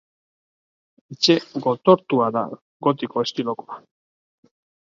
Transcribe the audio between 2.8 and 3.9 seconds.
gotiko estilokoa.